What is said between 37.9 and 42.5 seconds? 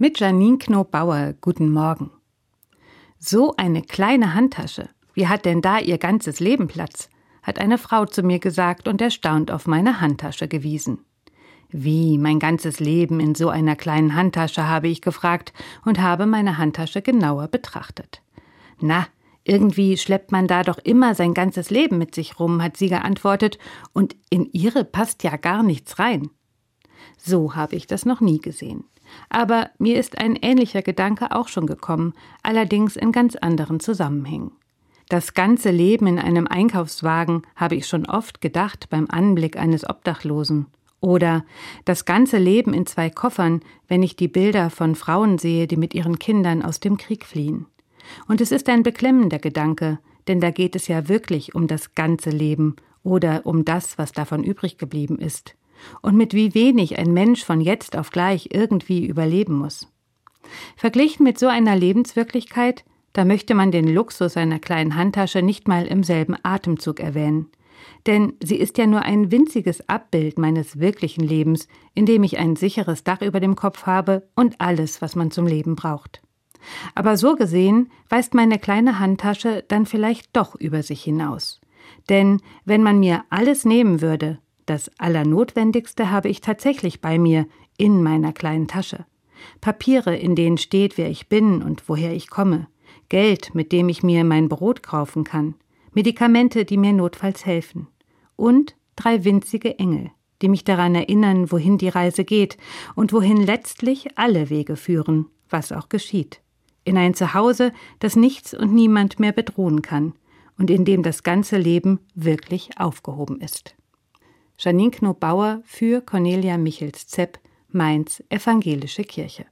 oft gedacht beim Anblick eines Obdachlosen. Oder das ganze